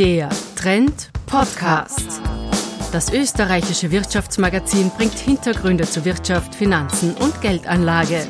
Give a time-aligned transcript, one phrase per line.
[0.00, 2.22] Der Trend Podcast.
[2.90, 8.26] Das österreichische Wirtschaftsmagazin bringt Hintergründe zu Wirtschaft, Finanzen und Geldanlage.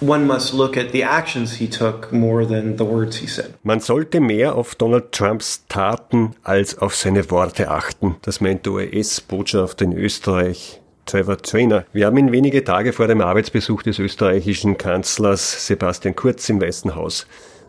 [0.00, 3.50] One must look at the actions he took more than the words he said.
[3.64, 8.16] Man sollte mehr auf Donald Trumps Taten als auf seine Worte achten.
[8.22, 11.84] Das meint der US-Botschafter in Österreich Trevor Trainer.
[11.92, 16.94] Wir haben ihn wenige Tage vor dem Arbeitsbesuch des österreichischen Kanzlers Sebastian Kurz im Weißen
[16.94, 17.26] Haus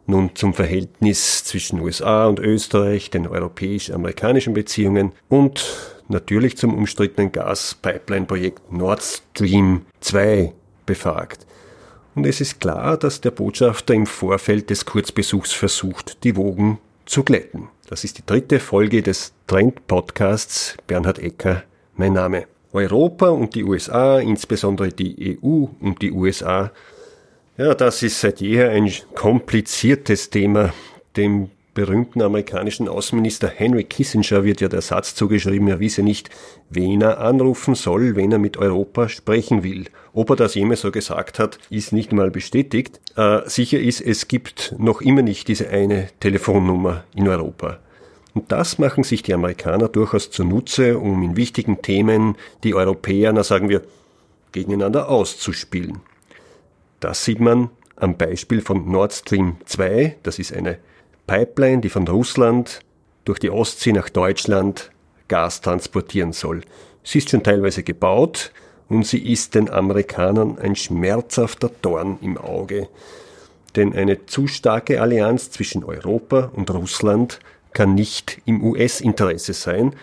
[0.08, 5.66] nun zum Verhältnis zwischen USA und Österreich, den europäisch-amerikanischen Beziehungen und
[6.08, 10.54] natürlich zum umstrittenen Gaspipeline-Projekt Nord Stream 2
[10.86, 11.46] befragt.
[12.14, 17.24] Und es ist klar, dass der Botschafter im Vorfeld des Kurzbesuchs versucht, die Wogen zu
[17.24, 17.70] glätten.
[17.88, 20.76] Das ist die dritte Folge des Trend-Podcasts.
[20.88, 21.64] Bernhard Ecker,
[21.96, 22.46] mein Name.
[22.74, 26.72] Europa und die USA, insbesondere die EU und die USA,
[27.62, 30.74] ja, das ist seit jeher ein kompliziertes Thema.
[31.16, 36.32] Dem berühmten amerikanischen Außenminister Henry Kissinger wird ja der Satz zugeschrieben, er wisse nicht,
[36.72, 39.86] wen er anrufen soll, wenn er mit Europa sprechen will.
[40.12, 43.00] Ob er das jemals so gesagt hat, ist nicht mal bestätigt.
[43.16, 47.78] Äh, sicher ist, es gibt noch immer nicht diese eine Telefonnummer in Europa.
[48.34, 53.44] Und das machen sich die Amerikaner durchaus zunutze, um in wichtigen Themen die Europäer, na
[53.44, 53.84] sagen wir,
[54.52, 56.02] gegeneinander auszuspielen.
[57.02, 60.18] Das sieht man am Beispiel von Nord Stream 2.
[60.22, 60.78] Das ist eine
[61.26, 62.82] Pipeline, die von Russland
[63.26, 64.92] durch die Ostsee nach Deutschland
[65.28, 66.62] Gas transportieren soll.
[67.04, 68.52] Sie ist schon teilweise gebaut
[68.88, 72.88] und sie ist den Amerikanern ein schmerzhafter Dorn im Auge.
[73.76, 77.40] Denn eine zu starke Allianz zwischen Europa und Russland
[77.74, 79.96] kann nicht im US-Interesse sein.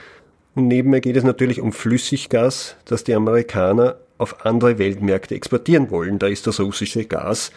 [0.57, 6.19] Und nebenbei geht es natürlich um Flüssiggas, das die Amerikaner auf andere Weltmärkte exportieren wollen.
[6.19, 7.51] Da ist das russische Gas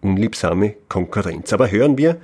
[0.00, 1.52] unliebsame Konkurrenz.
[1.52, 2.18] Aber hören wir,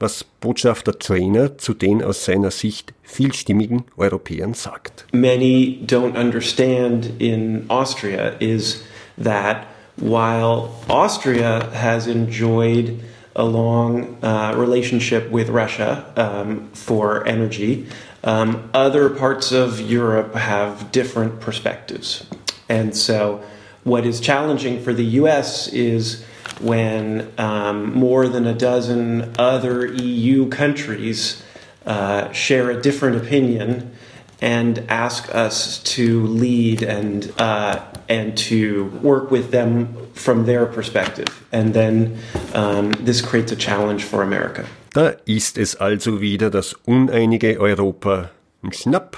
[0.00, 5.06] was Botschafter Trainer zu den aus seiner Sicht vielstimmigen Europäern sagt.
[5.12, 8.82] Many don't understand in Austria is
[9.22, 13.00] that while Austria has enjoyed
[13.36, 17.86] a long uh, relationship with Russia um, for energy.
[18.22, 22.26] Um, other parts of Europe have different perspectives.
[22.74, 23.40] And so,
[23.84, 26.24] what is challenging for the US is
[26.60, 31.42] when um, more than a dozen other EU countries
[31.86, 33.94] uh, share a different opinion
[34.40, 41.30] and ask us to lead and uh, and to work with them from their perspective.
[41.52, 42.18] And then
[42.54, 44.64] um, this creates a challenge for America.
[44.92, 48.30] Da ist es also wieder das uneinige Europa.
[48.72, 49.16] Schnapp,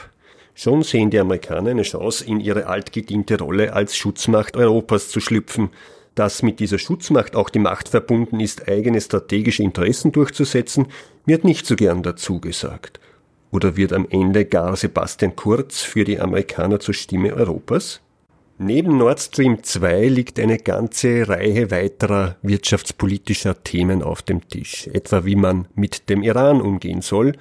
[0.56, 5.70] schon sehen die Amerikaner eine Chance, in ihre altgediente Rolle als Schutzmacht Europas zu schlüpfen.
[6.16, 10.86] Dass mit dieser Schutzmacht auch die Macht verbunden ist, eigene strategische Interessen durchzusetzen,
[11.26, 13.00] wird nicht so gern dazu gesagt.
[13.52, 18.00] Oder wird am Ende gar Sebastian Kurz für die Amerikaner zur Stimme Europas?
[18.58, 25.26] Neben Nord Stream 2 liegt eine ganze Reihe weiterer wirtschaftspolitischer Themen auf dem Tisch, etwa
[25.26, 27.34] wie man mit dem Iran umgehen soll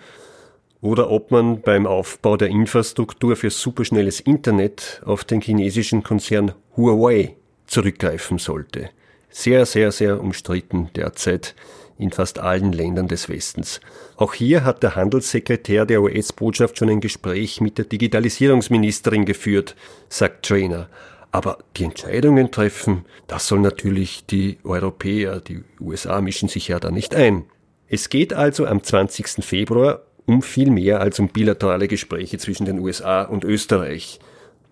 [0.85, 7.35] oder ob man beim Aufbau der Infrastruktur für superschnelles Internet auf den chinesischen Konzern Huawei
[7.65, 8.91] zurückgreifen sollte.
[9.29, 11.55] Sehr, sehr, sehr umstritten derzeit
[11.97, 13.81] in fast allen Ländern des Westens.
[14.15, 19.75] Auch hier hat der Handelssekretär der US-Botschaft schon ein Gespräch mit der Digitalisierungsministerin geführt,
[20.07, 20.87] sagt Trainer.
[21.31, 26.91] Aber die Entscheidungen treffen, das soll natürlich die Europäer, die USA mischen sich ja da
[26.91, 27.45] nicht ein.
[27.87, 29.43] Es geht also am 20.
[29.43, 34.19] Februar um viel mehr als um bilaterale Gespräche zwischen den USA und Österreich.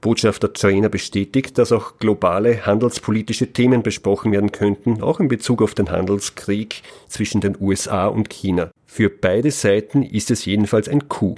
[0.04, 5.74] Botschafter Trainer bestätigt, dass auch globale handelspolitische Themen besprochen werden könnten, auch in Bezug auf
[5.74, 8.72] den Handelskrieg zwischen den USA und China.
[8.86, 11.38] Für beide Seiten ist es jedenfalls ein Coup.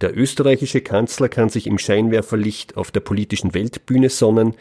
[0.00, 4.54] Der österreichische Kanzler kann sich im Scheinwerferlicht auf der politischen Weltbühne sonnen.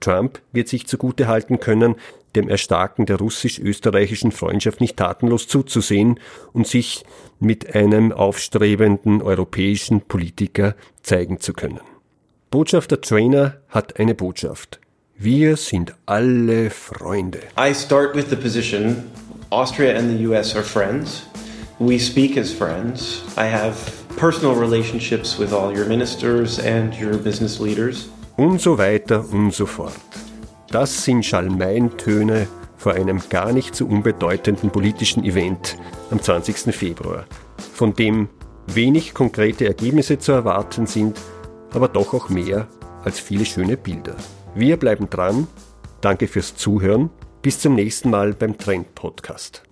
[0.00, 1.96] Trump wird sich zugute halten können,
[2.34, 6.20] dem Erstarken der russisch-österreichischen Freundschaft nicht tatenlos zuzusehen
[6.52, 7.04] und sich
[7.38, 11.80] mit einem aufstrebenden europäischen Politiker zeigen zu können.
[12.50, 14.80] Botschafter Trainer hat eine Botschaft.
[15.16, 17.40] Wir sind alle Freunde.
[17.58, 19.10] I start with the position
[19.50, 21.26] Austria and the US are friends.
[21.78, 23.22] We speak as friends.
[23.36, 23.74] I have
[24.16, 28.08] personal relationships with all your ministers and your business leaders.
[28.40, 29.92] Und so weiter und so fort.
[30.70, 32.46] Das sind Schalmeintöne
[32.78, 35.76] vor einem gar nicht so unbedeutenden politischen Event
[36.10, 36.74] am 20.
[36.74, 37.26] Februar,
[37.74, 38.30] von dem
[38.66, 41.20] wenig konkrete Ergebnisse zu erwarten sind,
[41.74, 42.66] aber doch auch mehr
[43.04, 44.16] als viele schöne Bilder.
[44.54, 45.46] Wir bleiben dran.
[46.00, 47.10] Danke fürs Zuhören.
[47.42, 49.69] Bis zum nächsten Mal beim Trend Podcast.